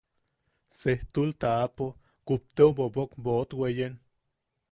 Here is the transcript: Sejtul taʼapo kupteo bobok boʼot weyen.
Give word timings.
Sejtul 0.79 1.29
taʼapo 1.41 1.85
kupteo 2.25 2.69
bobok 2.77 3.11
boʼot 3.23 3.49
weyen. 3.59 3.93